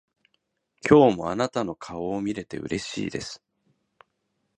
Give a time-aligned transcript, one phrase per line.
[0.89, 3.39] 今日もあなたの顔を見れてうれしいです。